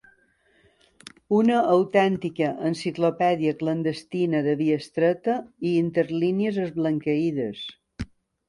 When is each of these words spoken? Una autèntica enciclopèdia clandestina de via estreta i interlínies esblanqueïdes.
Una 1.39 1.57
autèntica 1.73 2.47
enciclopèdia 2.71 3.53
clandestina 3.61 4.41
de 4.49 4.57
via 4.63 4.81
estreta 4.85 5.39
i 5.73 5.75
interlínies 5.85 6.59
esblanqueïdes. 6.69 7.63